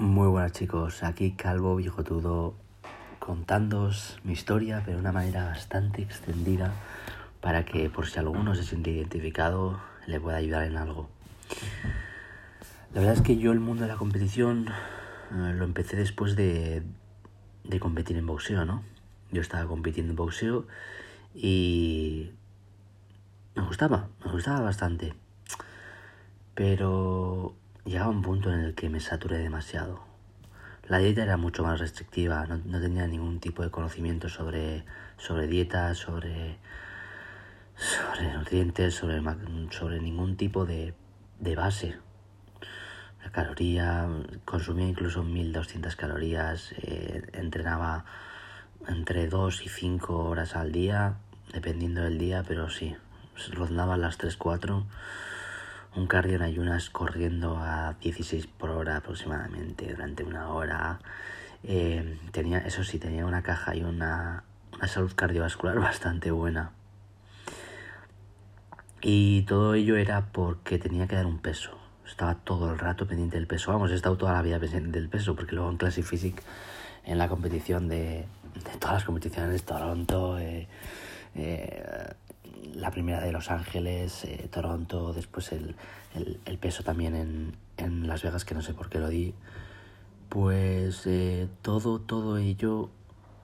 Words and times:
Muy 0.00 0.28
buenas 0.28 0.52
chicos, 0.52 1.02
aquí 1.02 1.32
Calvo 1.32 1.76
Bigotudo 1.76 2.54
contándoos 3.18 4.18
mi 4.24 4.32
historia, 4.32 4.80
pero 4.82 4.96
de 4.96 5.02
una 5.02 5.12
manera 5.12 5.44
bastante 5.44 6.00
extendida 6.00 6.72
para 7.42 7.66
que 7.66 7.90
por 7.90 8.06
si 8.06 8.18
alguno 8.18 8.54
se 8.54 8.62
siente 8.62 8.92
identificado 8.92 9.78
le 10.06 10.18
pueda 10.18 10.38
ayudar 10.38 10.62
en 10.62 10.78
algo. 10.78 11.10
La 12.94 13.02
verdad 13.02 13.16
es 13.16 13.20
que 13.20 13.36
yo 13.36 13.52
el 13.52 13.60
mundo 13.60 13.82
de 13.82 13.88
la 13.88 13.96
competición 13.96 14.68
eh, 15.32 15.52
lo 15.54 15.66
empecé 15.66 15.96
después 15.96 16.34
de, 16.34 16.82
de 17.64 17.78
competir 17.78 18.16
en 18.16 18.24
boxeo, 18.24 18.64
¿no? 18.64 18.82
Yo 19.30 19.42
estaba 19.42 19.68
compitiendo 19.68 20.12
en 20.12 20.16
boxeo 20.16 20.66
y 21.34 22.30
me 23.54 23.66
gustaba, 23.66 24.08
me 24.24 24.32
gustaba 24.32 24.62
bastante. 24.62 25.12
Pero 26.54 27.54
llegaba 27.84 28.10
un 28.10 28.22
punto 28.22 28.52
en 28.52 28.60
el 28.60 28.74
que 28.74 28.88
me 28.88 29.00
saturé 29.00 29.38
demasiado. 29.38 30.00
La 30.88 30.98
dieta 30.98 31.22
era 31.22 31.36
mucho 31.36 31.62
más 31.62 31.78
restrictiva, 31.78 32.46
no, 32.46 32.80
tenía 32.80 33.06
ningún 33.06 33.38
tipo 33.38 33.62
de 33.62 33.70
conocimiento 33.70 34.28
sobre, 34.28 34.84
sobre 35.18 35.46
dieta, 35.46 35.94
sobre, 35.94 36.58
sobre 37.76 38.32
nutrientes, 38.34 38.94
sobre, 38.94 39.22
sobre 39.70 40.00
ningún 40.00 40.36
tipo 40.36 40.66
de, 40.66 40.94
de 41.38 41.54
base. 41.54 41.96
La 43.22 43.30
caloría, 43.30 44.08
consumía 44.44 44.88
incluso 44.88 45.22
1200 45.22 45.94
calorías, 45.94 46.72
eh, 46.78 47.22
entrenaba 47.34 48.04
entre 48.88 49.28
2 49.28 49.62
y 49.66 49.68
5 49.68 50.16
horas 50.24 50.56
al 50.56 50.72
día, 50.72 51.18
dependiendo 51.52 52.02
del 52.02 52.18
día, 52.18 52.42
pero 52.46 52.68
sí, 52.70 52.96
rondaba 53.52 53.96
las 53.96 54.18
3-4 54.18 54.84
un 55.96 56.06
cardio 56.06 56.36
en 56.36 56.42
ayunas 56.42 56.90
corriendo 56.90 57.58
a 57.58 57.94
16 58.00 58.46
por 58.46 58.70
hora 58.70 58.96
aproximadamente 58.96 59.90
durante 59.90 60.24
una 60.24 60.50
hora. 60.50 61.00
Eh, 61.64 62.18
tenía, 62.32 62.58
eso 62.58 62.84
sí, 62.84 62.98
tenía 62.98 63.26
una 63.26 63.42
caja 63.42 63.74
y 63.74 63.82
una, 63.82 64.44
una 64.76 64.88
salud 64.88 65.12
cardiovascular 65.14 65.78
bastante 65.80 66.30
buena. 66.30 66.72
Y 69.02 69.42
todo 69.42 69.74
ello 69.74 69.96
era 69.96 70.26
porque 70.26 70.78
tenía 70.78 71.06
que 71.06 71.16
dar 71.16 71.26
un 71.26 71.38
peso. 71.38 71.78
Estaba 72.06 72.34
todo 72.34 72.72
el 72.72 72.78
rato 72.78 73.06
pendiente 73.06 73.36
del 73.36 73.46
peso. 73.46 73.72
Vamos, 73.72 73.90
he 73.90 73.94
estado 73.94 74.16
toda 74.16 74.32
la 74.32 74.42
vida 74.42 74.58
pendiente 74.58 74.98
del 74.98 75.08
peso, 75.08 75.34
porque 75.34 75.54
luego 75.54 75.70
en 75.70 75.76
Classic 75.76 76.04
Physique, 76.04 76.42
en 77.04 77.18
la 77.18 77.28
competición 77.28 77.88
de, 77.88 78.26
de 78.54 78.78
todas 78.78 78.96
las 78.96 79.04
competiciones, 79.04 79.64
Toronto, 79.64 80.38
eh, 80.38 80.68
eh, 81.34 81.84
la 82.74 82.90
primera 82.90 83.20
de 83.20 83.32
Los 83.32 83.50
Ángeles, 83.50 84.24
eh, 84.24 84.48
Toronto, 84.50 85.12
después 85.12 85.52
el, 85.52 85.76
el, 86.14 86.58
peso 86.58 86.82
también 86.82 87.14
en, 87.14 87.56
en 87.76 88.06
Las 88.06 88.22
Vegas, 88.22 88.44
que 88.44 88.54
no 88.54 88.62
sé 88.62 88.74
por 88.74 88.88
qué 88.88 88.98
lo 88.98 89.08
di. 89.08 89.34
Pues 90.28 91.06
eh, 91.06 91.48
todo, 91.62 92.00
todo 92.00 92.38
ello, 92.38 92.90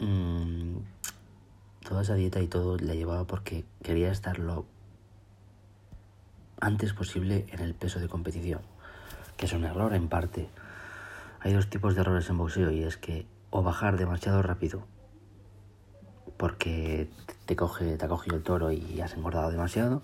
mmm, 0.00 0.76
toda 1.86 2.02
esa 2.02 2.14
dieta 2.14 2.40
y 2.40 2.46
todo 2.46 2.76
la 2.78 2.94
llevaba 2.94 3.26
porque 3.26 3.64
quería 3.82 4.10
estar 4.10 4.38
lo 4.38 4.66
antes 6.60 6.92
posible 6.92 7.46
en 7.50 7.60
el 7.60 7.74
peso 7.74 8.00
de 8.00 8.08
competición, 8.08 8.60
que 9.36 9.46
es 9.46 9.52
un 9.52 9.64
error 9.64 9.94
en 9.94 10.08
parte. 10.08 10.48
Hay 11.40 11.52
dos 11.52 11.68
tipos 11.68 11.94
de 11.94 12.00
errores 12.00 12.28
en 12.30 12.38
boxeo 12.38 12.70
y 12.70 12.82
es 12.82 12.96
que 12.96 13.26
o 13.50 13.62
bajar 13.62 13.96
demasiado 13.96 14.42
rápido 14.42 14.84
porque 16.36 17.08
te, 17.46 17.56
coge, 17.56 17.96
te 17.96 18.04
ha 18.04 18.08
cogido 18.08 18.36
el 18.36 18.42
toro 18.42 18.72
y 18.72 19.00
has 19.00 19.14
engordado 19.14 19.50
demasiado, 19.50 20.02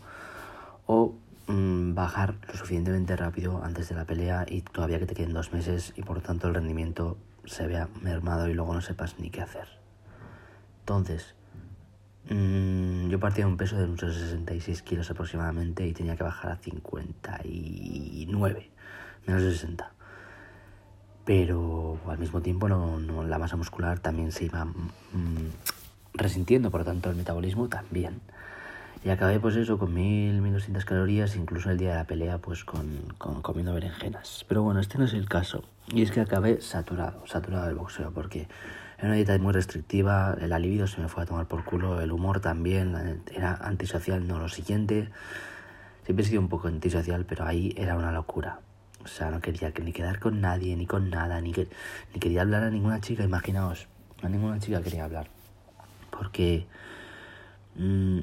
o 0.86 1.14
mmm, 1.47 1.94
bajar 1.94 2.34
lo 2.48 2.55
suficientemente 2.55 3.16
rápido 3.16 3.62
antes 3.64 3.88
de 3.88 3.94
la 3.94 4.05
pelea 4.05 4.44
y 4.48 4.62
todavía 4.62 4.98
que 4.98 5.06
te 5.06 5.14
queden 5.14 5.33
dos 5.33 5.53
meses 5.53 5.92
y 5.97 6.03
por 6.03 6.20
tanto 6.20 6.48
el 6.48 6.55
rendimiento 6.55 7.16
se 7.44 7.66
vea 7.66 7.88
mermado 8.00 8.48
y 8.48 8.55
luego 8.55 8.75
no 8.75 8.80
sepas 8.80 9.19
ni 9.19 9.30
qué 9.30 9.42
hacer. 9.42 9.69
Entonces, 10.80 11.34
mmm, 12.30 13.09
yo 13.09 13.21
partía 13.21 13.44
de 13.44 13.50
un 13.50 13.56
peso 13.56 13.76
de 13.76 13.84
unos 13.84 14.00
66 14.00 14.82
kilos 14.82 15.10
aproximadamente 15.10 15.87
y 15.87 15.92
tenía 15.92 16.16
que 16.16 16.25
bajar 16.25 16.53
a 16.53 16.56
59, 16.56 18.71
menos 19.26 19.42
de 19.42 19.53
60 19.53 19.92
pero 21.25 21.98
al 22.09 22.19
mismo 22.19 22.41
tiempo 22.41 22.69
no, 22.69 22.98
no, 22.98 23.22
la 23.22 23.38
masa 23.38 23.56
muscular 23.56 24.00
también 24.00 24.32
se 24.32 24.47
iba 24.47 24.65
mmm, 24.65 25.50
resintiendo, 26.15 26.71
por 26.71 26.81
lo 26.81 26.84
tanto 26.84 27.11
el 27.11 27.17
metabolismo 27.17 27.69
también. 27.69 28.21
Y 29.05 29.11
acabé 29.11 29.41
pues 29.41 29.56
eso 29.56 29.78
con 29.78 29.93
mil, 29.93 30.41
mil 30.41 30.53
doscientas 30.53 30.84
calorías, 30.84 31.34
incluso 31.34 31.71
el 31.71 31.78
día 31.78 31.91
de 31.91 31.97
la 31.97 32.05
pelea 32.05 32.39
pues 32.39 32.65
con, 32.65 32.87
con, 33.19 33.43
comiendo 33.43 33.75
berenjenas. 33.75 34.45
Pero 34.47 34.62
bueno, 34.62 34.78
este 34.78 34.97
no 34.97 35.06
es 35.06 35.12
el 35.12 35.28
caso. 35.28 35.65
Y 35.93 36.03
es 36.03 36.12
que 36.12 36.21
acabé 36.21 36.61
saturado, 36.61 37.27
saturado 37.27 37.67
del 37.67 37.75
boxeo, 37.75 38.12
porque 38.12 38.47
era 38.99 39.09
una 39.09 39.17
dieta 39.17 39.37
muy 39.39 39.53
restrictiva, 39.53 40.37
el 40.41 40.53
alivio 40.53 40.87
se 40.87 41.01
me 41.01 41.09
fue 41.09 41.25
a 41.25 41.27
tomar 41.27 41.47
por 41.49 41.65
culo, 41.65 42.01
el 42.01 42.12
humor 42.12 42.39
también, 42.39 43.22
era 43.34 43.55
antisocial, 43.55 44.28
no 44.28 44.39
lo 44.39 44.49
siguiente. 44.49 45.09
Siempre 46.05 46.25
he 46.25 46.28
sido 46.28 46.41
un 46.41 46.49
poco 46.49 46.69
antisocial, 46.69 47.25
pero 47.25 47.45
ahí 47.45 47.75
era 47.77 47.97
una 47.97 48.12
locura. 48.12 48.61
O 49.05 49.09
sea, 49.09 49.33
no 49.33 49.41
quería 49.41 49.72
ni 49.83 49.93
quedar 49.93 50.21
con 50.21 50.41
nadie, 50.41 50.77
ni 50.77 50.87
con 50.87 51.11
nada, 51.11 51.41
ni, 51.41 51.51
que, 51.51 51.67
ni 52.15 52.21
quería 52.21 52.43
hablar 52.43 52.62
a 52.62 52.71
ninguna 52.71 53.01
chica, 53.01 53.25
imaginaos. 53.25 53.89
A 54.22 54.28
ninguna 54.28 54.61
chica 54.61 54.81
quería 54.81 55.05
hablar 55.06 55.41
porque 56.22 56.66
mmm, 57.75 58.21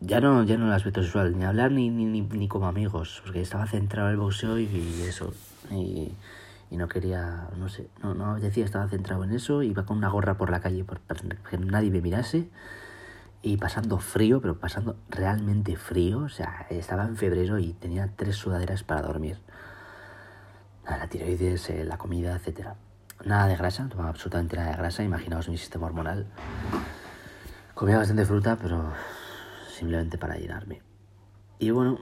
ya 0.00 0.20
no 0.20 0.44
ya 0.44 0.58
no 0.58 0.70
aspecto 0.70 1.02
sexual 1.02 1.38
ni 1.38 1.44
hablar 1.44 1.72
ni, 1.72 1.88
ni, 1.88 2.20
ni, 2.20 2.48
como 2.48 2.66
amigos 2.66 3.22
porque 3.24 3.40
estaba 3.40 3.66
centrado 3.66 4.08
en 4.08 4.14
el 4.14 4.20
boxeo 4.20 4.58
y, 4.58 4.66
eso 5.08 5.32
y, 5.70 6.12
no 6.70 6.88
quería 6.88 7.48
no 7.56 7.68
sé 7.68 7.88
no 8.02 8.14
no 8.14 8.38
decía 8.38 8.64
estaba 8.66 8.86
centrado 8.88 9.24
en 9.24 9.32
eso 9.32 9.62
iba 9.62 9.84
con 9.86 9.96
una 9.96 10.08
gorra 10.08 10.36
por 10.36 10.50
la 10.50 10.60
calle 10.60 10.84
por, 10.84 11.00
que 11.00 11.56
nadie 11.58 11.90
me 11.90 12.02
mirase 12.02 12.48
y 13.40 13.56
pasando 13.56 13.98
frío 13.98 14.42
pero 14.42 14.58
pasando 14.58 14.96
realmente 15.08 15.76
frío 15.76 16.20
o 16.20 16.28
sea 16.28 16.66
estaba 16.68 17.04
en 17.04 17.16
febrero 17.16 17.58
y 17.58 17.72
tenía 17.72 18.10
tres 18.14 18.36
sudaderas 18.36 18.82
para 18.82 19.02
dormir. 19.02 19.38
La 20.84 21.06
tiroides 21.08 21.70
eh, 21.70 21.84
la 21.84 21.96
comida 21.96 22.34
etcétera. 22.34 22.74
Nada 23.24 23.46
de 23.46 23.56
grasa 23.56 23.88
tomaba 23.88 24.10
absolutamente 24.10 24.56
nada 24.56 24.72
de 24.72 24.76
grasa 24.76 25.02
imaginaos 25.04 25.48
mi 25.48 25.56
sistema 25.56 25.86
hormonal 25.86 26.26
Comía 27.82 27.98
bastante 27.98 28.24
fruta, 28.24 28.56
pero 28.62 28.92
simplemente 29.76 30.16
para 30.16 30.36
llenarme. 30.36 30.82
Y 31.58 31.72
bueno, 31.72 31.98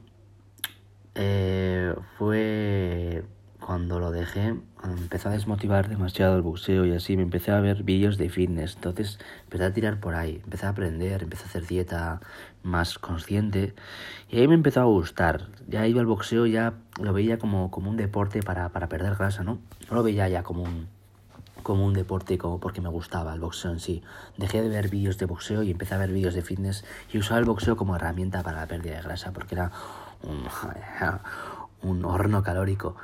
eh, 1.14 1.94
fue 2.18 3.24
cuando 3.58 3.98
lo 3.98 4.10
dejé, 4.10 4.56
cuando 4.78 5.00
empezó 5.00 5.30
a 5.30 5.32
desmotivar 5.32 5.88
demasiado 5.88 6.36
el 6.36 6.42
boxeo 6.42 6.84
y 6.84 6.92
así, 6.92 7.16
me 7.16 7.22
empecé 7.22 7.52
a 7.52 7.60
ver 7.60 7.82
vídeos 7.82 8.18
de 8.18 8.28
fitness. 8.28 8.74
Entonces 8.74 9.18
empecé 9.44 9.64
a 9.64 9.72
tirar 9.72 10.00
por 10.00 10.16
ahí, 10.16 10.42
empecé 10.44 10.66
a 10.66 10.68
aprender, 10.68 11.22
empecé 11.22 11.44
a 11.44 11.46
hacer 11.46 11.66
dieta 11.66 12.20
más 12.62 12.98
consciente 12.98 13.74
y 14.28 14.38
ahí 14.38 14.48
me 14.48 14.56
empezó 14.56 14.82
a 14.82 14.84
gustar. 14.84 15.48
Ya 15.66 15.86
iba 15.86 16.00
al 16.00 16.06
boxeo, 16.06 16.44
ya 16.44 16.74
lo 17.00 17.14
veía 17.14 17.38
como, 17.38 17.70
como 17.70 17.88
un 17.88 17.97
deporte 17.97 18.42
para, 18.42 18.68
para 18.68 18.91
perder 18.91 19.14
grasa, 19.16 19.44
¿no? 19.44 19.60
No 19.88 19.97
lo 19.97 20.02
veía 20.02 20.28
ya 20.28 20.42
como 20.42 20.62
un 20.62 20.88
como 21.62 21.84
un 21.84 21.94
deporte, 21.94 22.38
como 22.38 22.59
porque 22.59 22.81
me 22.81 22.88
gustaba 22.88 23.32
el 23.34 23.41
boxeo 23.41 23.72
en 23.72 23.81
sí. 23.81 24.03
Dejé 24.37 24.62
de 24.62 24.69
ver 24.69 24.88
vídeos 24.88 25.19
de 25.19 25.26
boxeo 25.26 25.62
y 25.62 25.71
empecé 25.71 25.94
a 25.94 25.98
ver 25.98 26.12
vídeos 26.12 26.34
de 26.34 26.43
fitness 26.43 26.84
y 27.12 27.19
usaba 27.19 27.38
el 27.38 27.44
boxeo 27.47 27.76
como 27.76 27.97
herramienta 27.97 28.43
para 28.43 28.60
la 28.60 28.66
pérdida 28.66 28.97
de 28.97 29.03
grasa 29.03 29.32
porque 29.32 29.54
era 29.54 29.71
un, 30.22 32.04
horno 32.04 32.43
calórico. 32.43 32.97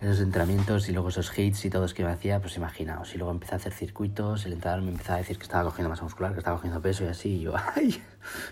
Esos 0.00 0.20
entrenamientos 0.20 0.88
y 0.88 0.92
luego 0.92 1.08
esos 1.08 1.36
hits 1.38 1.64
y 1.64 1.70
todo 1.70 1.86
es 1.86 1.94
que 1.94 2.04
me 2.04 2.10
hacía, 2.10 2.40
pues 2.40 2.56
imaginaos. 2.56 3.14
Y 3.14 3.18
luego 3.18 3.32
empecé 3.32 3.54
a 3.54 3.56
hacer 3.56 3.72
circuitos, 3.72 4.44
el 4.44 4.52
entrenador 4.52 4.84
me 4.84 4.90
empezaba 4.90 5.16
a 5.16 5.18
decir 5.18 5.38
que 5.38 5.44
estaba 5.44 5.64
cogiendo 5.64 5.88
masa 5.88 6.02
muscular, 6.02 6.32
que 6.32 6.38
estaba 6.38 6.56
cogiendo 6.56 6.82
peso 6.82 7.04
y 7.04 7.06
así. 7.06 7.36
Y 7.36 7.40
yo, 7.40 7.54
¡ay! 7.76 8.02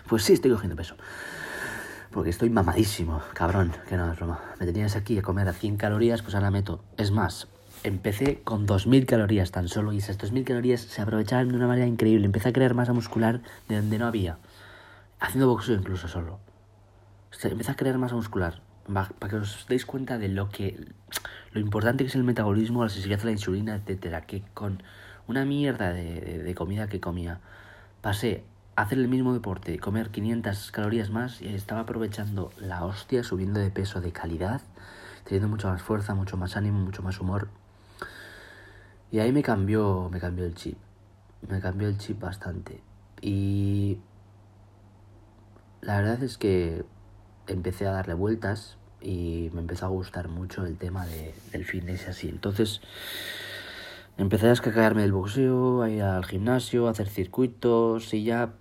Pues 0.07 0.23
sí, 0.23 0.33
estoy 0.33 0.51
cogiendo 0.51 0.75
peso. 0.75 0.95
Porque 2.11 2.29
estoy 2.29 2.49
mamadísimo, 2.49 3.21
cabrón, 3.33 3.73
que 3.87 3.97
no 3.97 4.11
es 4.11 4.17
broma. 4.17 4.39
Me 4.59 4.65
tenías 4.65 4.95
aquí 4.95 5.17
a 5.17 5.21
comer 5.21 5.47
a 5.47 5.53
100 5.53 5.77
calorías, 5.77 6.21
pues 6.21 6.35
ahora 6.35 6.51
meto. 6.51 6.83
Es 6.97 7.11
más, 7.11 7.47
empecé 7.83 8.41
con 8.43 8.67
2.000 8.67 9.05
calorías 9.05 9.51
tan 9.51 9.67
solo 9.67 9.93
y 9.93 9.97
esas 9.97 10.17
2.000 10.17 10.43
calorías 10.43 10.81
se 10.81 11.01
aprovechaban 11.01 11.49
de 11.49 11.55
una 11.55 11.67
manera 11.67 11.87
increíble. 11.87 12.25
Empecé 12.25 12.49
a 12.49 12.53
crear 12.53 12.73
masa 12.73 12.93
muscular 12.93 13.41
de 13.67 13.77
donde 13.77 13.97
no 13.97 14.07
había. 14.07 14.37
Haciendo 15.19 15.47
boxeo 15.47 15.75
incluso 15.75 16.07
solo. 16.07 16.39
Empecé 17.41 17.71
a 17.71 17.75
crear 17.75 17.97
masa 17.97 18.15
muscular. 18.15 18.61
Para 18.91 19.29
que 19.29 19.35
os 19.37 19.65
deis 19.67 19.85
cuenta 19.85 20.17
de 20.17 20.27
lo 20.29 20.49
que... 20.49 20.87
Lo 21.51 21.59
importante 21.59 22.03
que 22.03 22.09
es 22.09 22.15
el 22.15 22.23
metabolismo, 22.23 22.83
la 22.83 22.89
sensibilidad 22.89 23.21
a 23.21 23.25
la 23.25 23.31
insulina, 23.31 23.75
etcétera. 23.75 24.21
Que 24.21 24.43
con 24.53 24.81
una 25.27 25.45
mierda 25.45 25.93
de 25.93 26.53
comida 26.55 26.87
que 26.87 26.99
comía, 26.99 27.39
pasé 28.01 28.43
a 28.75 28.81
hacer 28.81 28.97
el 28.97 29.07
mismo 29.07 29.33
deporte, 29.33 29.77
comer 29.79 30.09
500 30.09 30.71
calorías 30.71 31.11
más 31.11 31.41
y 31.41 31.47
estaba 31.47 31.81
aprovechando 31.81 32.51
la 32.59 32.83
hostia, 32.83 33.23
subiendo 33.23 33.59
de 33.59 33.69
peso 33.69 34.01
de 34.01 34.11
calidad, 34.11 34.61
teniendo 35.23 35.47
mucha 35.47 35.69
más 35.69 35.81
fuerza, 35.81 36.15
mucho 36.15 36.37
más 36.37 36.57
ánimo, 36.57 36.79
mucho 36.79 37.03
más 37.03 37.19
humor. 37.19 37.49
Y 39.13 39.19
ahí 39.19 39.31
me 39.31 39.43
cambió, 39.43 40.09
me 40.11 40.19
cambió 40.19 40.43
el 40.43 40.55
chip. 40.55 40.75
Me 41.47 41.61
cambió 41.61 41.87
el 41.87 41.99
chip 41.99 42.19
bastante. 42.19 42.81
Y 43.21 43.99
la 45.81 45.97
verdad 45.97 46.23
es 46.23 46.39
que 46.39 46.83
empecé 47.45 47.85
a 47.85 47.91
darle 47.91 48.15
vueltas 48.15 48.79
y 49.01 49.51
me 49.53 49.61
empezó 49.61 49.85
a 49.85 49.89
gustar 49.89 50.29
mucho 50.29 50.65
el 50.65 50.79
tema 50.79 51.05
de, 51.05 51.35
del 51.51 51.63
fitness 51.63 52.07
y 52.07 52.09
así. 52.09 52.27
Entonces 52.29 52.81
empecé 54.17 54.47
a 54.47 54.53
escaquearme 54.53 55.03
del 55.03 55.11
boxeo, 55.11 55.83
a 55.83 55.91
ir 55.91 56.01
al 56.01 56.25
gimnasio, 56.25 56.87
a 56.87 56.89
hacer 56.89 57.07
circuitos 57.07 58.15
y 58.15 58.23
ya 58.23 58.53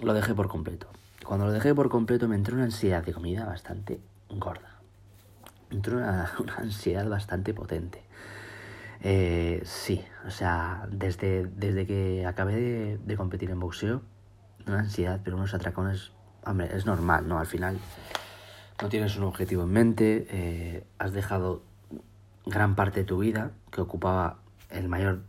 lo 0.00 0.14
dejé 0.14 0.34
por 0.34 0.48
completo. 0.48 0.86
Cuando 1.22 1.44
lo 1.44 1.52
dejé 1.52 1.74
por 1.74 1.90
completo 1.90 2.28
me 2.28 2.36
entró 2.36 2.54
una 2.54 2.64
ansiedad 2.64 3.04
de 3.04 3.12
comida 3.12 3.44
bastante 3.44 4.00
gorda. 4.30 4.80
Me 5.68 5.76
entró 5.76 5.98
una, 5.98 6.32
una 6.38 6.56
ansiedad 6.56 7.06
bastante 7.06 7.52
potente. 7.52 8.07
Eh, 9.02 9.62
sí, 9.64 10.04
o 10.26 10.30
sea, 10.30 10.86
desde, 10.90 11.46
desde 11.46 11.86
que 11.86 12.26
acabé 12.26 12.56
de, 12.56 12.98
de 12.98 13.16
competir 13.16 13.50
en 13.50 13.60
boxeo, 13.60 14.02
una 14.66 14.80
ansiedad, 14.80 15.20
pero 15.22 15.36
unos 15.36 15.54
atracones, 15.54 16.12
hombre, 16.44 16.68
es 16.74 16.84
normal, 16.84 17.28
¿no? 17.28 17.38
Al 17.38 17.46
final 17.46 17.78
no 18.82 18.88
tienes 18.88 19.16
un 19.16 19.24
objetivo 19.24 19.62
en 19.62 19.70
mente, 19.70 20.26
eh, 20.30 20.84
has 20.98 21.12
dejado 21.12 21.62
gran 22.46 22.74
parte 22.74 23.00
de 23.00 23.04
tu 23.04 23.18
vida, 23.18 23.52
que 23.70 23.80
ocupaba 23.80 24.38
el 24.70 24.88
mayor 24.88 25.22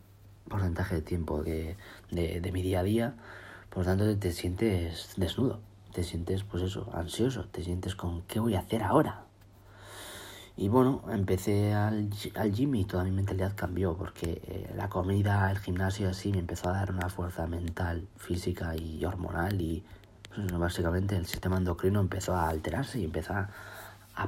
porcentaje 0.48 0.96
de 0.96 1.02
tiempo 1.02 1.44
de, 1.44 1.78
de, 2.12 2.42
de 2.42 2.52
mi 2.52 2.62
día 2.62 2.80
a 2.80 2.84
día, 2.84 3.16
por 3.70 3.80
lo 3.80 3.86
tanto 3.86 4.18
te 4.18 4.32
sientes 4.32 5.14
desnudo, 5.18 5.60
te 5.94 6.04
sientes 6.04 6.44
pues 6.44 6.64
eso, 6.64 6.90
ansioso, 6.94 7.46
te 7.46 7.64
sientes 7.64 7.96
con 7.96 8.24
¿qué 8.24 8.40
voy 8.40 8.56
a 8.56 8.60
hacer 8.60 8.84
ahora? 8.84 9.26
Y 10.62 10.68
bueno, 10.68 11.02
empecé 11.10 11.74
al, 11.74 12.10
al 12.36 12.52
gym 12.52 12.76
y 12.76 12.84
toda 12.84 13.06
mi 13.06 13.12
mentalidad 13.12 13.54
cambió 13.56 13.96
porque 13.96 14.42
eh, 14.46 14.74
la 14.76 14.90
comida, 14.90 15.50
el 15.50 15.58
gimnasio 15.58 16.10
así 16.10 16.34
me 16.34 16.40
empezó 16.40 16.68
a 16.68 16.74
dar 16.74 16.92
una 16.92 17.08
fuerza 17.08 17.48
mental, 17.48 18.06
física 18.18 18.76
y 18.76 19.06
hormonal 19.06 19.62
y 19.62 19.86
pues, 20.36 20.52
básicamente 20.52 21.16
el 21.16 21.28
sistema 21.28 21.56
endocrino 21.56 22.02
empezó 22.02 22.36
a 22.36 22.50
alterarse 22.50 23.00
y 23.00 23.06
empezó 23.06 23.36
a, 23.36 23.50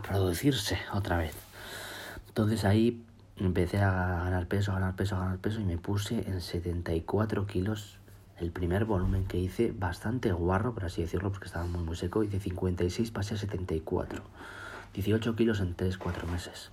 producirse 0.08 0.78
otra 0.94 1.18
vez. 1.18 1.36
Entonces 2.30 2.64
ahí 2.64 3.04
empecé 3.36 3.80
a 3.80 3.92
ganar 4.24 4.48
peso, 4.48 4.72
a 4.72 4.76
ganar 4.76 4.96
peso, 4.96 5.18
a 5.18 5.20
ganar 5.20 5.40
peso 5.40 5.60
y 5.60 5.66
me 5.66 5.78
puse 5.78 6.30
en 6.30 6.40
74 6.40 7.46
kilos. 7.46 7.98
El 8.38 8.52
primer 8.52 8.86
volumen 8.86 9.26
que 9.26 9.38
hice, 9.38 9.74
bastante 9.78 10.32
guarro, 10.32 10.74
por 10.74 10.86
así 10.86 11.02
decirlo, 11.02 11.30
porque 11.30 11.48
estaba 11.48 11.66
muy 11.66 11.84
muy 11.84 11.98
seco, 11.98 12.24
y 12.24 12.28
de 12.28 12.40
56 12.40 13.12
pasé 13.12 13.34
a 13.34 13.38
74. 13.38 14.24
18 14.94 15.36
kilos 15.36 15.60
en 15.60 15.76
3-4 15.76 16.28
meses. 16.28 16.72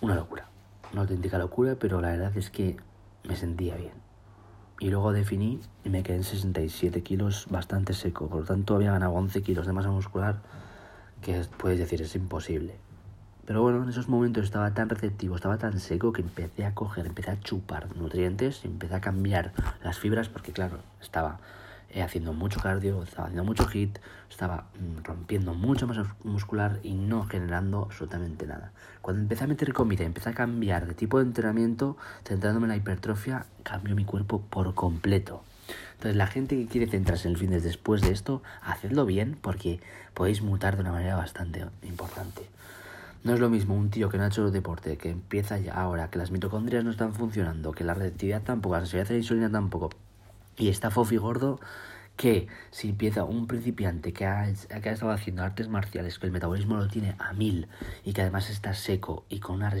Una 0.00 0.14
locura, 0.14 0.48
una 0.92 1.02
auténtica 1.02 1.38
locura, 1.38 1.76
pero 1.78 2.00
la 2.00 2.08
verdad 2.08 2.36
es 2.36 2.50
que 2.50 2.76
me 3.28 3.36
sentía 3.36 3.76
bien. 3.76 3.94
Y 4.78 4.90
luego 4.90 5.12
definí 5.12 5.60
y 5.84 5.90
me 5.90 6.02
quedé 6.02 6.16
en 6.16 6.24
67 6.24 7.02
kilos 7.02 7.46
bastante 7.50 7.92
seco. 7.92 8.28
Por 8.28 8.40
lo 8.40 8.46
tanto, 8.46 8.76
había 8.76 8.92
ganado 8.92 9.12
11 9.12 9.42
kilos 9.42 9.66
de 9.66 9.72
masa 9.72 9.90
muscular, 9.90 10.40
que 11.20 11.44
puedes 11.58 11.78
decir 11.78 12.00
es 12.00 12.14
imposible. 12.14 12.76
Pero 13.44 13.62
bueno, 13.62 13.82
en 13.82 13.88
esos 13.88 14.08
momentos 14.08 14.44
estaba 14.44 14.72
tan 14.74 14.88
receptivo, 14.88 15.34
estaba 15.34 15.58
tan 15.58 15.80
seco 15.80 16.12
que 16.12 16.22
empecé 16.22 16.64
a 16.64 16.74
coger, 16.74 17.06
empecé 17.06 17.32
a 17.32 17.40
chupar 17.40 17.94
nutrientes 17.96 18.64
empecé 18.64 18.94
a 18.94 19.00
cambiar 19.00 19.52
las 19.82 19.98
fibras 19.98 20.28
porque 20.28 20.52
claro, 20.52 20.78
estaba 21.00 21.40
eh, 21.92 22.02
haciendo 22.02 22.32
mucho 22.32 22.60
cardio, 22.60 23.02
estaba 23.02 23.24
haciendo 23.24 23.44
mucho 23.44 23.66
hit, 23.66 23.98
estaba 24.30 24.68
mm, 24.78 25.02
rompiendo 25.02 25.54
mucho 25.54 25.86
más 25.86 25.98
muscular 26.24 26.78
y 26.82 26.94
no 26.94 27.24
generando 27.24 27.84
absolutamente 27.84 28.46
nada. 28.46 28.72
Cuando 29.02 29.22
empecé 29.22 29.44
a 29.44 29.46
meter 29.48 29.72
comida, 29.72 30.04
empecé 30.04 30.30
a 30.30 30.34
cambiar 30.34 30.86
de 30.86 30.94
tipo 30.94 31.18
de 31.18 31.24
entrenamiento, 31.24 31.96
centrándome 32.24 32.66
en 32.66 32.70
la 32.70 32.76
hipertrofia, 32.76 33.46
cambió 33.64 33.96
mi 33.96 34.04
cuerpo 34.04 34.40
por 34.40 34.74
completo. 34.74 35.42
Entonces, 35.94 36.16
la 36.16 36.26
gente 36.26 36.56
que 36.56 36.66
quiere 36.66 36.86
centrarse 36.86 37.28
en 37.28 37.34
el 37.34 37.40
fitness 37.40 37.62
después 37.62 38.00
de 38.02 38.12
esto, 38.12 38.42
hacedlo 38.62 39.04
bien 39.04 39.36
porque 39.40 39.80
podéis 40.14 40.42
mutar 40.42 40.76
de 40.76 40.82
una 40.82 40.92
manera 40.92 41.16
bastante 41.16 41.66
importante. 41.82 42.48
No 43.22 43.34
es 43.34 43.40
lo 43.40 43.50
mismo 43.50 43.74
un 43.74 43.90
tío 43.90 44.08
que 44.08 44.16
no 44.16 44.24
ha 44.24 44.28
hecho 44.28 44.50
deporte, 44.50 44.96
que 44.96 45.10
empieza 45.10 45.58
ya 45.58 45.74
ahora, 45.74 46.08
que 46.08 46.18
las 46.18 46.30
mitocondrias 46.30 46.84
no 46.84 46.90
están 46.90 47.12
funcionando, 47.12 47.72
que 47.72 47.84
la 47.84 47.94
reactividad 47.94 48.42
tampoco, 48.42 48.76
la 48.76 48.80
sensibilidad 48.80 49.10
a 49.10 49.12
la 49.12 49.18
insulina 49.18 49.50
tampoco, 49.50 49.90
y 50.56 50.68
está 50.68 50.90
fofi 50.90 51.16
gordo, 51.16 51.60
que 52.16 52.48
si 52.70 52.90
empieza 52.90 53.24
un 53.24 53.46
principiante 53.46 54.12
que 54.12 54.26
ha, 54.26 54.46
que 54.82 54.88
ha 54.90 54.92
estado 54.92 55.12
haciendo 55.12 55.42
artes 55.42 55.68
marciales, 55.68 56.18
que 56.18 56.26
el 56.26 56.32
metabolismo 56.32 56.76
lo 56.76 56.86
tiene 56.86 57.14
a 57.18 57.32
mil 57.32 57.68
y 58.04 58.12
que 58.12 58.20
además 58.20 58.50
está 58.50 58.74
seco 58.74 59.24
y 59.30 59.40
con 59.40 59.56
una, 59.56 59.72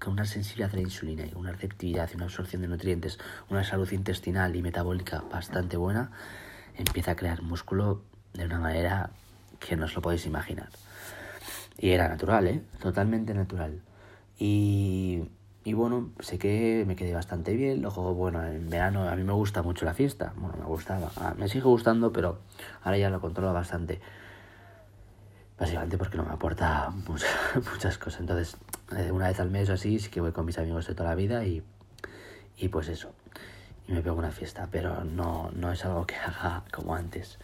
con 0.00 0.12
una 0.12 0.24
sensibilidad 0.24 0.70
a 0.72 0.76
la 0.76 0.82
insulina 0.82 1.26
y 1.26 1.34
una 1.34 1.50
receptividad 1.50 2.08
y 2.12 2.16
una 2.16 2.26
absorción 2.26 2.62
de 2.62 2.68
nutrientes, 2.68 3.18
una 3.50 3.64
salud 3.64 3.90
intestinal 3.90 4.54
y 4.54 4.62
metabólica 4.62 5.24
bastante 5.32 5.76
buena, 5.76 6.12
empieza 6.76 7.12
a 7.12 7.16
crear 7.16 7.42
músculo 7.42 8.02
de 8.32 8.44
una 8.44 8.60
manera 8.60 9.10
que 9.58 9.74
no 9.74 9.86
os 9.86 9.94
lo 9.96 10.00
podéis 10.00 10.24
imaginar. 10.26 10.68
Y 11.78 11.90
era 11.90 12.08
natural, 12.08 12.46
¿eh? 12.46 12.62
Totalmente 12.80 13.34
natural. 13.34 13.82
Y, 14.38 15.24
y 15.68 15.74
bueno, 15.74 16.12
sé 16.20 16.38
que 16.38 16.84
me 16.86 16.96
quedé 16.96 17.12
bastante 17.12 17.54
bien. 17.54 17.82
Luego, 17.82 18.14
bueno, 18.14 18.42
en 18.42 18.70
verano 18.70 19.06
a 19.06 19.14
mí 19.16 19.22
me 19.22 19.34
gusta 19.34 19.62
mucho 19.62 19.84
la 19.84 19.92
fiesta. 19.92 20.32
Bueno, 20.36 20.56
me 20.58 20.64
gustaba. 20.64 21.12
Ah, 21.16 21.34
me 21.36 21.46
sigue 21.46 21.64
gustando, 21.64 22.10
pero 22.10 22.38
ahora 22.82 22.96
ya 22.96 23.10
lo 23.10 23.20
controlo 23.20 23.52
bastante. 23.52 24.00
Básicamente 25.58 25.98
porque 25.98 26.16
no 26.16 26.24
me 26.24 26.32
aporta 26.32 26.88
muchas, 27.06 27.30
muchas 27.70 27.98
cosas. 27.98 28.20
Entonces, 28.20 28.56
eh, 28.96 29.12
una 29.12 29.28
vez 29.28 29.38
al 29.40 29.50
mes 29.50 29.68
o 29.68 29.74
así, 29.74 29.98
sí 29.98 30.08
que 30.08 30.22
voy 30.22 30.32
con 30.32 30.46
mis 30.46 30.56
amigos 30.56 30.86
de 30.86 30.94
toda 30.94 31.10
la 31.10 31.14
vida 31.14 31.44
y, 31.44 31.62
y 32.56 32.68
pues 32.68 32.88
eso. 32.88 33.12
Y 33.86 33.92
me 33.92 34.00
pego 34.00 34.16
una 34.16 34.30
fiesta, 34.30 34.68
pero 34.70 35.04
no, 35.04 35.50
no 35.54 35.70
es 35.70 35.84
algo 35.84 36.06
que 36.06 36.16
haga 36.16 36.62
como 36.72 36.94
antes. 36.94 37.38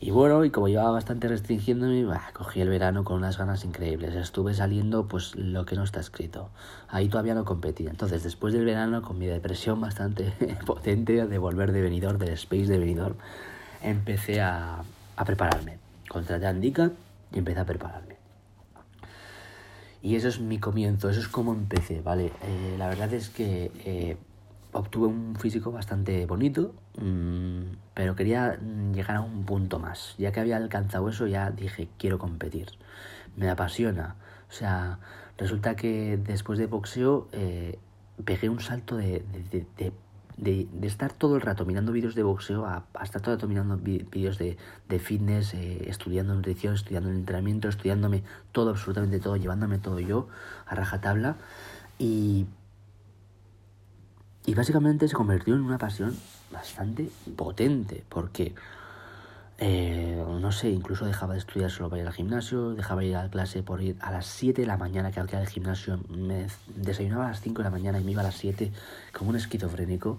Y 0.00 0.12
bueno, 0.12 0.44
y 0.44 0.50
como 0.50 0.68
llevaba 0.68 0.92
bastante 0.92 1.26
restringiéndome, 1.26 2.06
cogí 2.32 2.60
el 2.60 2.68
verano 2.68 3.02
con 3.02 3.16
unas 3.16 3.36
ganas 3.36 3.64
increíbles. 3.64 4.14
Estuve 4.14 4.54
saliendo 4.54 5.08
pues 5.08 5.34
lo 5.34 5.66
que 5.66 5.74
no 5.74 5.82
está 5.82 5.98
escrito. 5.98 6.50
Ahí 6.88 7.08
todavía 7.08 7.34
no 7.34 7.44
competía. 7.44 7.90
Entonces, 7.90 8.22
después 8.22 8.54
del 8.54 8.64
verano, 8.64 9.02
con 9.02 9.18
mi 9.18 9.26
depresión 9.26 9.80
bastante 9.80 10.32
potente 10.66 11.26
de 11.26 11.38
volver 11.38 11.72
de 11.72 11.82
venidor, 11.82 12.18
del 12.18 12.30
space 12.30 12.66
de 12.66 12.78
venidor, 12.78 13.16
empecé 13.82 14.40
a, 14.40 14.82
a 15.16 15.24
prepararme. 15.24 15.78
Contraté 16.08 16.46
a 16.46 16.50
Andica 16.50 16.92
y 17.32 17.38
empecé 17.38 17.58
a 17.58 17.64
prepararme. 17.64 18.18
Y 20.00 20.14
eso 20.14 20.28
es 20.28 20.38
mi 20.38 20.58
comienzo, 20.58 21.10
eso 21.10 21.20
es 21.20 21.28
como 21.28 21.52
empecé, 21.52 22.00
¿vale? 22.02 22.26
Eh, 22.26 22.76
la 22.78 22.88
verdad 22.88 23.12
es 23.12 23.30
que 23.30 23.72
eh, 23.84 24.16
obtuve 24.78 25.08
un 25.08 25.36
físico 25.36 25.72
bastante 25.72 26.26
bonito, 26.26 26.74
mmm, 27.00 27.62
pero 27.94 28.14
quería 28.16 28.58
llegar 28.92 29.16
a 29.16 29.20
un 29.20 29.44
punto 29.44 29.78
más. 29.78 30.14
Ya 30.18 30.32
que 30.32 30.40
había 30.40 30.56
alcanzado 30.56 31.08
eso, 31.08 31.26
ya 31.26 31.50
dije, 31.50 31.88
quiero 31.98 32.18
competir. 32.18 32.68
Me 33.36 33.50
apasiona. 33.50 34.16
O 34.48 34.52
sea, 34.52 34.98
resulta 35.36 35.76
que 35.76 36.16
después 36.16 36.58
de 36.58 36.66
boxeo 36.66 37.28
eh, 37.32 37.78
pegué 38.24 38.48
un 38.48 38.60
salto 38.60 38.96
de, 38.96 39.24
de, 39.50 39.92
de, 40.38 40.86
estar 40.86 41.12
todo 41.12 41.36
el 41.36 41.42
rato 41.42 41.64
mirando 41.64 41.92
vídeos 41.92 42.14
de 42.14 42.22
boxeo 42.22 42.64
a, 42.64 42.84
a 42.94 43.04
estar 43.04 43.20
todo 43.20 43.34
el 43.34 43.38
rato 43.38 43.48
mirando 43.48 43.76
vídeos 43.76 44.38
de, 44.38 44.56
de 44.88 44.98
fitness, 44.98 45.54
eh, 45.54 45.88
estudiando 45.88 46.34
nutrición, 46.34 46.74
estudiando 46.74 47.10
entrenamiento, 47.10 47.68
estudiándome 47.68 48.22
todo, 48.52 48.70
absolutamente 48.70 49.20
todo, 49.20 49.36
llevándome 49.36 49.78
todo 49.78 50.00
yo 50.00 50.28
a 50.66 50.74
rajatabla. 50.74 51.36
Y 51.98 52.46
y 54.48 54.54
básicamente 54.54 55.06
se 55.08 55.14
convirtió 55.14 55.54
en 55.54 55.60
una 55.60 55.76
pasión 55.76 56.16
bastante 56.50 57.10
potente, 57.36 58.02
porque, 58.08 58.54
eh, 59.58 60.24
no 60.40 60.52
sé, 60.52 60.70
incluso 60.70 61.04
dejaba 61.04 61.34
de 61.34 61.40
estudiar 61.40 61.70
solo 61.70 61.90
para 61.90 62.00
ir 62.00 62.08
al 62.08 62.14
gimnasio, 62.14 62.70
dejaba 62.70 63.02
de 63.02 63.08
ir 63.08 63.16
a 63.16 63.24
la 63.24 63.30
clase 63.30 63.62
por 63.62 63.82
ir 63.82 63.96
a 64.00 64.10
las 64.10 64.24
7 64.24 64.62
de 64.62 64.66
la 64.66 64.78
mañana, 64.78 65.12
que 65.12 65.20
al 65.20 65.46
gimnasio 65.46 66.00
me 66.08 66.46
desayunaba 66.76 67.26
a 67.26 67.28
las 67.28 67.42
5 67.42 67.58
de 67.58 67.64
la 67.64 67.70
mañana 67.70 68.00
y 68.00 68.04
me 68.04 68.12
iba 68.12 68.22
a 68.22 68.24
las 68.24 68.36
7 68.36 68.72
como 69.12 69.28
un 69.28 69.36
esquizofrénico. 69.36 70.18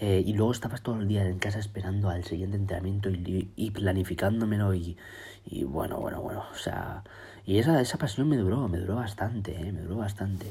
Eh, 0.00 0.22
y 0.24 0.32
luego 0.32 0.52
estabas 0.52 0.80
todo 0.80 0.98
el 0.98 1.06
día 1.06 1.26
en 1.26 1.38
casa 1.38 1.58
esperando 1.58 2.08
al 2.08 2.24
siguiente 2.24 2.56
entrenamiento 2.56 3.10
y, 3.10 3.50
y 3.54 3.70
planificándomelo 3.70 4.72
y, 4.72 4.96
y, 5.44 5.64
bueno, 5.64 5.98
bueno, 5.98 6.22
bueno, 6.22 6.44
o 6.50 6.56
sea, 6.56 7.02
y 7.44 7.58
esa, 7.58 7.78
esa 7.82 7.98
pasión 7.98 8.30
me 8.30 8.38
duró, 8.38 8.66
me 8.68 8.78
duró 8.78 8.94
bastante, 8.94 9.60
eh, 9.60 9.72
me 9.72 9.82
duró 9.82 9.98
bastante. 9.98 10.46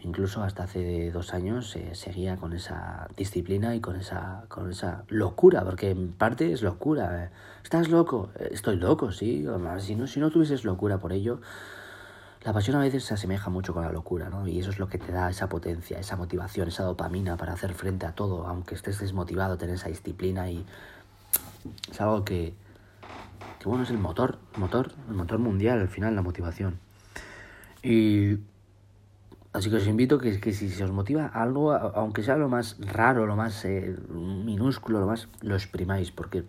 Incluso 0.00 0.42
hasta 0.44 0.64
hace 0.64 1.10
dos 1.10 1.34
años 1.34 1.74
eh, 1.74 1.94
seguía 1.94 2.36
con 2.36 2.52
esa 2.52 3.08
disciplina 3.16 3.74
y 3.74 3.80
con 3.80 3.96
esa, 3.96 4.44
con 4.48 4.70
esa 4.70 5.02
locura, 5.08 5.64
porque 5.64 5.90
en 5.90 6.12
parte 6.12 6.52
es 6.52 6.62
locura. 6.62 7.24
Eh. 7.24 7.30
¿Estás 7.64 7.88
loco? 7.88 8.30
Eh, 8.38 8.50
estoy 8.52 8.76
loco, 8.76 9.10
sí. 9.10 9.44
Si 9.80 9.96
no, 9.96 10.06
si 10.06 10.20
no 10.20 10.30
tuvieses 10.30 10.64
locura 10.64 10.98
por 10.98 11.12
ello, 11.12 11.40
la 12.44 12.52
pasión 12.52 12.76
a 12.76 12.80
veces 12.80 13.04
se 13.04 13.14
asemeja 13.14 13.50
mucho 13.50 13.74
con 13.74 13.82
la 13.82 13.90
locura, 13.90 14.30
¿no? 14.30 14.46
Y 14.46 14.60
eso 14.60 14.70
es 14.70 14.78
lo 14.78 14.88
que 14.88 14.98
te 14.98 15.10
da 15.10 15.28
esa 15.30 15.48
potencia, 15.48 15.98
esa 15.98 16.16
motivación, 16.16 16.68
esa 16.68 16.84
dopamina 16.84 17.36
para 17.36 17.54
hacer 17.54 17.74
frente 17.74 18.06
a 18.06 18.12
todo, 18.12 18.46
aunque 18.46 18.76
estés 18.76 19.00
desmotivado, 19.00 19.58
tener 19.58 19.74
esa 19.74 19.88
disciplina 19.88 20.48
y 20.48 20.64
es 21.90 22.00
algo 22.00 22.24
que, 22.24 22.54
que 23.58 23.68
bueno, 23.68 23.82
es 23.82 23.90
el 23.90 23.98
motor, 23.98 24.38
motor, 24.56 24.92
el 25.08 25.14
motor 25.14 25.40
mundial 25.40 25.80
al 25.80 25.88
final, 25.88 26.14
la 26.14 26.22
motivación. 26.22 26.78
Y 27.82 28.38
Así 29.52 29.70
que 29.70 29.76
os 29.76 29.86
invito 29.86 30.18
que, 30.18 30.40
que 30.40 30.52
si 30.52 30.68
se 30.68 30.84
os 30.84 30.92
motiva 30.92 31.26
algo, 31.26 31.72
aunque 31.72 32.22
sea 32.22 32.36
lo 32.36 32.48
más 32.48 32.76
raro, 32.80 33.26
lo 33.26 33.34
más 33.34 33.64
eh, 33.64 33.96
minúsculo, 34.10 35.00
lo 35.00 35.06
más, 35.06 35.28
lo 35.40 35.54
exprimáis, 35.54 36.10
porque 36.12 36.44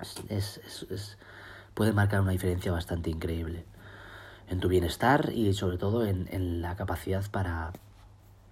es, 0.00 0.22
es, 0.28 0.86
es, 0.90 1.18
puede 1.74 1.92
marcar 1.92 2.20
una 2.20 2.32
diferencia 2.32 2.70
bastante 2.70 3.10
increíble. 3.10 3.64
en 4.48 4.60
tu 4.60 4.68
bienestar 4.68 5.30
y 5.34 5.52
sobre 5.52 5.78
todo 5.78 6.06
en, 6.06 6.28
en 6.30 6.62
la 6.62 6.74
capacidad 6.76 7.24
para, 7.30 7.72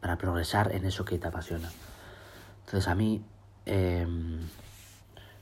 para 0.01 0.19
progresar 0.19 0.73
en 0.73 0.85
eso 0.85 1.05
que 1.05 1.19
te 1.19 1.27
apasiona. 1.29 1.71
Entonces 2.65 2.89
a 2.89 2.95
mí 2.95 3.23
eh, 3.67 4.07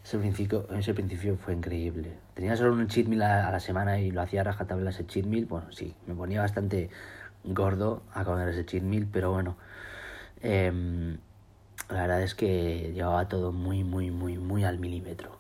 ese, 0.05 0.19
principio, 0.19 0.67
ese 0.77 0.95
principio 0.95 1.37
fue 1.37 1.55
increíble. 1.55 2.13
Tenía 2.35 2.57
solo 2.57 2.73
un 2.73 2.87
cheat 2.89 3.07
meal 3.07 3.23
a, 3.23 3.51
la 3.51 3.61
semana 3.61 4.01
y 4.01 4.11
lo 4.11 4.23
hacía 4.23 4.43
rajatabla 4.43 4.91
ese 4.91 5.07
cheat 5.07 5.27
meal. 5.27 5.47
Bueno, 5.47 5.71
sí, 5.73 5.95
me 6.07 6.15
ponía 6.15 6.41
bastante 6.41 6.91
gordo 7.45 8.03
a 8.13 8.25
comer 8.25 8.49
ese 8.49 8.67
cheat 8.67 8.85
pero 9.13 9.31
bueno. 9.33 9.57
Eh, 10.41 11.17
la 11.91 12.03
verdad 12.03 12.23
es 12.23 12.35
que 12.35 12.93
llevaba 12.95 13.29
todo 13.29 13.53
muy, 13.53 13.85
muy, 13.85 14.11
muy, 14.11 14.39
muy 14.39 14.65
al 14.65 14.79
milímetro. 14.79 15.39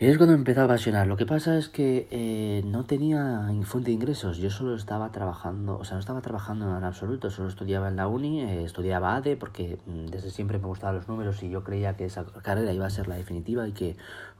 Y 0.00 0.06
es 0.06 0.16
cuando 0.16 0.34
empezó 0.34 0.60
a 0.60 0.64
apasionar. 0.64 1.08
Lo 1.08 1.16
que 1.16 1.26
pasa 1.26 1.58
es 1.58 1.68
que 1.68 2.06
eh, 2.12 2.62
no 2.64 2.84
tenía 2.84 3.50
fuente 3.64 3.90
de 3.90 3.94
ingresos. 3.94 4.38
Yo 4.38 4.48
solo 4.48 4.76
estaba 4.76 5.10
trabajando, 5.10 5.76
o 5.76 5.84
sea, 5.84 5.94
no 5.94 6.00
estaba 6.00 6.20
trabajando 6.20 6.76
en 6.76 6.84
absoluto. 6.84 7.30
Solo 7.30 7.48
estudiaba 7.48 7.88
en 7.88 7.96
la 7.96 8.06
uni, 8.06 8.42
eh, 8.42 8.64
estudiaba 8.64 9.16
ADE 9.16 9.36
porque 9.36 9.78
mm, 9.86 10.06
desde 10.06 10.30
siempre 10.30 10.58
me 10.58 10.66
gustaban 10.66 10.94
los 10.94 11.08
números 11.08 11.42
y 11.42 11.50
yo 11.50 11.64
creía 11.64 11.96
que 11.96 12.04
esa 12.04 12.24
carrera 12.24 12.72
iba 12.72 12.86
a 12.86 12.90
ser 12.90 13.08
la 13.08 13.16
definitiva 13.16 13.66
y 13.66 13.72
que, 13.72 13.96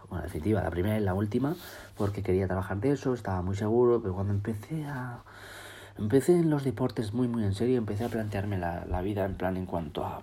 bueno, 0.09 0.19
la 0.19 0.23
definitiva, 0.23 0.63
la 0.63 0.71
primera 0.71 0.97
y 0.97 1.01
la 1.01 1.15
última, 1.15 1.57
porque 1.97 2.23
quería 2.23 2.47
trabajar 2.47 2.79
de 2.79 2.93
eso, 2.93 3.13
estaba 3.13 3.43
muy 3.43 3.57
seguro. 3.57 4.01
Pero 4.01 4.15
cuando 4.15 4.33
empecé 4.33 4.87
a. 4.87 5.25
Empecé 5.99 6.35
en 6.37 6.51
los 6.51 6.65
deportes 6.65 7.13
muy, 7.13 7.29
muy 7.29 7.45
en 7.45 7.55
serio, 7.55 7.79
empecé 7.79 8.05
a 8.05 8.09
plantearme 8.09 8.57
la, 8.59 8.85
la 8.87 9.03
vida 9.03 9.25
en 9.25 9.35
plan 9.35 9.57
en 9.57 9.67
cuanto 9.67 10.05
a 10.05 10.23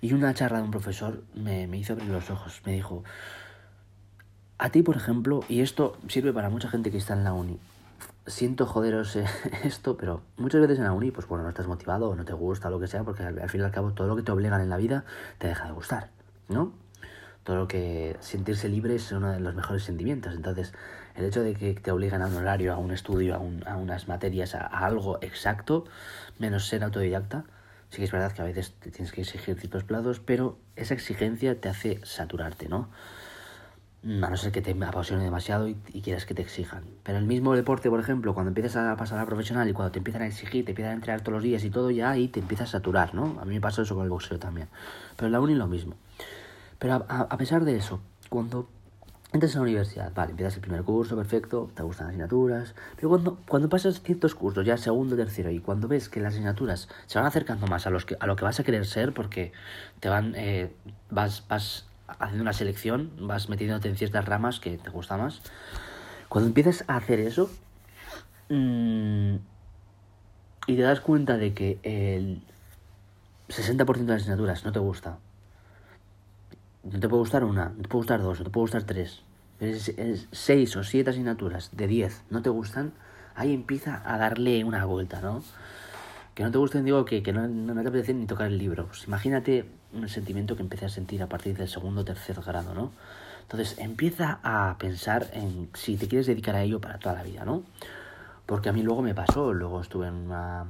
y 0.00 0.12
una 0.12 0.34
charla 0.34 0.58
de 0.58 0.64
un 0.64 0.70
profesor 0.70 1.22
me, 1.34 1.66
me 1.66 1.78
hizo 1.78 1.94
abrir 1.94 2.08
los 2.10 2.30
ojos. 2.30 2.60
Me 2.64 2.72
dijo, 2.72 3.02
a 4.58 4.70
ti, 4.70 4.82
por 4.82 4.96
ejemplo, 4.96 5.40
y 5.48 5.60
esto 5.60 5.96
sirve 6.08 6.32
para 6.32 6.50
mucha 6.50 6.68
gente 6.68 6.90
que 6.90 6.98
está 6.98 7.14
en 7.14 7.24
la 7.24 7.32
uni. 7.32 7.58
Siento 8.26 8.66
joderos 8.66 9.16
esto, 9.64 9.96
pero 9.96 10.22
muchas 10.36 10.60
veces 10.60 10.78
en 10.78 10.84
la 10.84 10.92
uni, 10.92 11.10
pues 11.10 11.26
bueno, 11.26 11.44
no 11.44 11.50
estás 11.50 11.66
motivado 11.66 12.10
o 12.10 12.14
no 12.16 12.24
te 12.24 12.32
gusta, 12.32 12.70
lo 12.70 12.78
que 12.80 12.86
sea, 12.86 13.04
porque 13.04 13.22
al, 13.22 13.50
fin 13.50 13.60
y 13.60 13.64
al 13.64 13.70
cabo 13.70 13.92
todo 13.92 14.06
lo 14.06 14.16
que 14.16 14.22
te 14.22 14.32
obligan 14.32 14.60
en 14.60 14.70
la 14.70 14.76
vida 14.76 15.04
te 15.38 15.48
deja 15.48 15.66
de 15.66 15.72
gustar, 15.72 16.10
¿no? 16.48 16.72
Todo 17.44 17.56
lo 17.56 17.68
que 17.68 18.16
sentirse 18.20 18.68
libre 18.68 18.96
es 18.96 19.12
uno 19.12 19.30
de 19.30 19.38
los 19.38 19.54
mejores 19.54 19.84
sentimientos. 19.84 20.34
Entonces, 20.34 20.72
el 21.16 21.24
hecho 21.24 21.42
de 21.42 21.54
que 21.54 21.74
te 21.74 21.90
obligan 21.90 22.22
a 22.22 22.26
un 22.26 22.36
horario, 22.36 22.72
a 22.72 22.78
un 22.78 22.92
estudio, 22.92 23.34
a, 23.34 23.38
un, 23.38 23.66
a 23.66 23.76
unas 23.76 24.08
materias, 24.08 24.54
a, 24.54 24.66
algo 24.66 25.18
exacto, 25.22 25.84
menos 26.38 26.66
ser 26.66 26.84
autodidacta, 26.84 27.44
Sí 27.90 27.98
que 27.98 28.04
es 28.04 28.12
verdad 28.12 28.32
que 28.32 28.42
a 28.42 28.44
veces 28.44 28.74
tienes 28.80 29.12
que 29.12 29.20
exigir 29.20 29.58
ciertos 29.58 29.84
plazos, 29.84 30.20
pero 30.20 30.58
esa 30.74 30.94
exigencia 30.94 31.60
te 31.60 31.68
hace 31.68 32.00
saturarte, 32.04 32.68
¿no? 32.68 32.88
A 34.04 34.30
no 34.30 34.36
ser 34.36 34.52
que 34.52 34.62
te 34.62 34.76
apasione 34.84 35.24
demasiado 35.24 35.68
y, 35.68 35.74
quieras 35.74 36.26
que 36.26 36.34
te 36.34 36.42
exijan. 36.42 36.84
Pero 37.02 37.18
el 37.18 37.24
mismo 37.24 37.54
deporte, 37.54 37.88
por 37.88 37.98
ejemplo, 37.98 38.34
cuando 38.34 38.50
empiezas 38.50 38.76
a 38.76 38.96
pasar 38.96 39.18
a 39.18 39.26
profesional 39.26 39.68
y 39.68 39.72
cuando 39.72 39.92
te 39.92 39.98
empiezan 39.98 40.22
a 40.22 40.26
exigir, 40.26 40.64
te 40.64 40.72
empiezan 40.72 40.92
a 40.92 40.94
entrenar 40.94 41.20
todos 41.22 41.34
los 41.34 41.42
días 41.42 41.64
y 41.64 41.70
todo, 41.70 41.90
ya 41.90 42.10
ahí 42.10 42.28
te 42.28 42.40
empiezas 42.40 42.68
a 42.68 42.72
saturar, 42.72 43.14
¿no? 43.14 43.38
A 43.40 43.44
mí 43.44 43.54
me 43.54 43.60
pasa 43.60 43.82
eso 43.82 43.94
con 43.94 44.04
el 44.04 44.10
boxeo 44.10 44.38
también. 44.38 44.68
Pero 45.16 45.26
en 45.26 45.32
la 45.32 45.40
uni 45.40 45.54
lo 45.54 45.66
mismo. 45.66 45.94
Pero 46.78 47.06
a 47.08 47.38
pesar 47.38 47.64
de 47.64 47.76
eso, 47.76 48.00
cuando 48.28 48.68
Entras 49.32 49.54
a 49.54 49.58
la 49.58 49.62
universidad, 49.62 50.12
vale, 50.14 50.30
empiezas 50.30 50.54
el 50.54 50.60
primer 50.60 50.82
curso, 50.84 51.16
perfecto, 51.16 51.68
te 51.74 51.82
gustan 51.82 52.06
las 52.06 52.12
asignaturas, 52.12 52.74
pero 52.94 53.08
cuando, 53.08 53.38
cuando 53.48 53.68
pasas 53.68 54.00
ciertos 54.00 54.36
cursos, 54.36 54.64
ya 54.64 54.76
segundo, 54.76 55.16
tercero, 55.16 55.50
y 55.50 55.58
cuando 55.58 55.88
ves 55.88 56.08
que 56.08 56.20
las 56.20 56.34
asignaturas 56.34 56.88
se 57.06 57.18
van 57.18 57.26
acercando 57.26 57.66
más 57.66 57.88
a, 57.88 57.90
los 57.90 58.06
que, 58.06 58.16
a 58.20 58.26
lo 58.26 58.36
que 58.36 58.44
vas 58.44 58.60
a 58.60 58.64
querer 58.64 58.86
ser, 58.86 59.12
porque 59.12 59.52
te 59.98 60.08
van, 60.08 60.34
eh, 60.36 60.72
vas, 61.10 61.44
vas 61.48 61.86
haciendo 62.06 62.42
una 62.42 62.52
selección, 62.52 63.10
vas 63.20 63.48
metiéndote 63.48 63.88
en 63.88 63.96
ciertas 63.96 64.24
ramas 64.24 64.60
que 64.60 64.78
te 64.78 64.90
gusta 64.90 65.16
más, 65.16 65.40
cuando 66.28 66.46
empiezas 66.46 66.84
a 66.86 66.96
hacer 66.96 67.18
eso, 67.18 67.50
mmm, 68.48 69.34
y 70.68 70.76
te 70.76 70.82
das 70.82 71.00
cuenta 71.00 71.36
de 71.36 71.52
que 71.52 71.80
el 71.82 72.42
60% 73.48 73.84
de 73.84 74.12
las 74.12 74.22
asignaturas 74.22 74.64
no 74.64 74.70
te 74.70 74.78
gusta, 74.78 75.18
no 76.92 77.00
te 77.00 77.08
puede 77.08 77.20
gustar 77.20 77.44
una, 77.44 77.70
no 77.70 77.82
te 77.82 77.88
puede 77.88 78.00
gustar 78.00 78.22
dos, 78.22 78.38
no 78.38 78.44
te 78.44 78.50
puede 78.50 78.62
gustar 78.62 78.82
tres. 78.84 79.22
Es, 79.60 79.92
seis 80.32 80.76
o 80.76 80.84
siete 80.84 81.10
asignaturas 81.10 81.70
de 81.72 81.86
diez 81.86 82.22
no 82.30 82.42
te 82.42 82.50
gustan, 82.50 82.92
ahí 83.34 83.54
empieza 83.54 84.02
a 84.04 84.18
darle 84.18 84.64
una 84.64 84.84
vuelta, 84.84 85.20
¿no? 85.20 85.42
Que 86.34 86.44
no 86.44 86.50
te 86.50 86.58
gusten, 86.58 86.84
digo 86.84 87.04
que, 87.06 87.22
que 87.22 87.32
no, 87.32 87.48
no, 87.48 87.82
te 87.82 87.88
apetece 87.88 88.12
ni 88.12 88.26
tocar 88.26 88.48
el 88.48 88.58
libro. 88.58 88.86
Pues 88.86 89.06
imagínate 89.06 89.64
un 89.94 90.08
sentimiento 90.08 90.54
que 90.54 90.62
empecé 90.62 90.84
a 90.84 90.90
sentir 90.90 91.22
a 91.22 91.28
partir 91.28 91.56
del 91.56 91.68
segundo 91.68 92.02
o 92.02 92.04
tercer 92.04 92.38
grado, 92.42 92.74
¿no? 92.74 92.92
Entonces 93.42 93.78
empieza 93.78 94.40
a 94.42 94.76
pensar 94.78 95.30
en 95.32 95.70
si 95.72 95.96
te 95.96 96.08
quieres 96.08 96.26
dedicar 96.26 96.56
a 96.56 96.62
ello 96.62 96.80
para 96.80 96.98
toda 96.98 97.14
la 97.14 97.22
vida, 97.22 97.44
¿no? 97.44 97.62
Porque 98.44 98.68
a 98.68 98.72
mí 98.72 98.82
luego 98.82 99.02
me 99.02 99.14
pasó, 99.14 99.52
luego 99.52 99.80
estuve 99.80 100.08
en 100.08 100.14
una, 100.14 100.66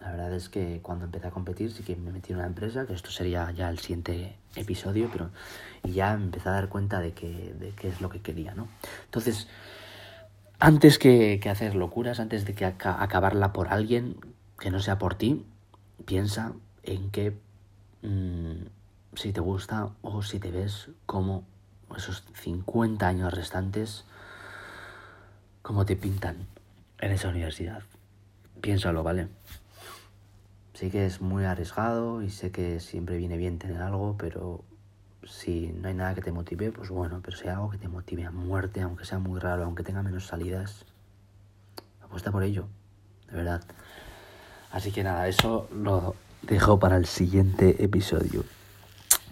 la 0.00 0.10
verdad 0.12 0.32
es 0.34 0.48
que 0.48 0.80
cuando 0.82 1.04
empecé 1.04 1.26
a 1.26 1.30
competir 1.30 1.72
sí 1.72 1.82
que 1.82 1.96
me 1.96 2.12
metí 2.12 2.32
en 2.32 2.38
una 2.38 2.46
empresa, 2.46 2.86
que 2.86 2.94
esto 2.94 3.10
sería 3.10 3.50
ya 3.52 3.68
el 3.68 3.78
siguiente 3.78 4.36
episodio, 4.56 5.08
pero 5.12 5.30
y 5.84 5.92
ya 5.92 6.12
empecé 6.12 6.48
a 6.48 6.52
dar 6.52 6.68
cuenta 6.68 7.00
de 7.00 7.12
que, 7.12 7.54
de 7.58 7.70
qué 7.70 7.88
es 7.88 8.00
lo 8.00 8.08
que 8.08 8.20
quería, 8.20 8.54
¿no? 8.54 8.68
Entonces, 9.04 9.48
antes 10.58 10.98
que, 10.98 11.40
que 11.40 11.50
hacer 11.50 11.74
locuras, 11.74 12.20
antes 12.20 12.44
de 12.44 12.54
que 12.54 12.64
acabarla 12.64 13.52
por 13.52 13.68
alguien 13.68 14.16
que 14.58 14.70
no 14.70 14.80
sea 14.80 14.98
por 14.98 15.14
ti, 15.14 15.44
piensa 16.04 16.52
en 16.82 17.10
que 17.10 17.36
mmm, 18.02 18.66
si 19.14 19.32
te 19.32 19.40
gusta 19.40 19.90
o 20.02 20.22
si 20.22 20.38
te 20.38 20.50
ves 20.50 20.88
como 21.06 21.44
esos 21.96 22.24
50 22.34 23.06
años 23.06 23.34
restantes, 23.34 24.04
como 25.62 25.84
te 25.84 25.96
pintan 25.96 26.46
en 27.00 27.12
esa 27.12 27.28
universidad. 27.28 27.82
Piénsalo, 28.60 29.02
¿vale? 29.02 29.28
Sí 30.80 30.88
que 30.88 31.04
es 31.04 31.20
muy 31.20 31.44
arriesgado 31.44 32.22
y 32.22 32.30
sé 32.30 32.52
que 32.52 32.80
siempre 32.80 33.18
viene 33.18 33.36
bien 33.36 33.58
tener 33.58 33.82
algo, 33.82 34.16
pero 34.16 34.64
si 35.24 35.74
no 35.78 35.88
hay 35.88 35.92
nada 35.92 36.14
que 36.14 36.22
te 36.22 36.32
motive, 36.32 36.72
pues 36.72 36.88
bueno, 36.88 37.20
pero 37.22 37.36
si 37.36 37.48
hay 37.48 37.50
algo 37.50 37.68
que 37.68 37.76
te 37.76 37.86
motive 37.86 38.24
a 38.24 38.30
muerte, 38.30 38.80
aunque 38.80 39.04
sea 39.04 39.18
muy 39.18 39.38
raro, 39.38 39.64
aunque 39.64 39.82
tenga 39.82 40.02
menos 40.02 40.26
salidas, 40.26 40.86
apuesta 42.02 42.32
por 42.32 42.44
ello, 42.44 42.66
de 43.28 43.36
verdad. 43.36 43.62
Así 44.72 44.90
que 44.90 45.04
nada, 45.04 45.28
eso 45.28 45.68
lo 45.70 46.16
dejo 46.40 46.78
para 46.78 46.96
el 46.96 47.04
siguiente 47.04 47.84
episodio. 47.84 48.46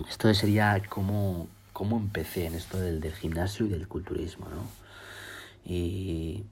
Esto 0.07 0.35
sería 0.35 0.83
como 0.87 1.49
cómo 1.73 1.97
empecé 1.97 2.45
en 2.45 2.57
esto 2.57 2.79
del, 2.79 3.01
del 3.01 3.15
gimnasio 3.15 3.65
y 3.65 3.71
del 3.71 3.89
culturismo, 3.89 4.49
¿no? 4.51 4.67
Y, 5.65 6.45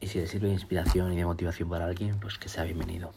y 0.00 0.06
si 0.06 0.20
le 0.20 0.28
sirve 0.28 0.46
de 0.46 0.54
inspiración 0.54 1.12
y 1.12 1.16
de 1.16 1.24
motivación 1.24 1.68
para 1.68 1.86
alguien, 1.86 2.20
pues 2.20 2.38
que 2.38 2.48
sea 2.48 2.62
bienvenido. 2.62 3.12